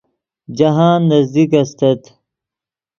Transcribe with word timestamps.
جاہند 0.57 1.03
نزدیک 1.09 1.51
استت 1.61 2.01